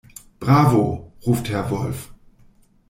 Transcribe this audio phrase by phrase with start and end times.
[0.39, 2.11] "Bravo!", ruft Herr Wolf.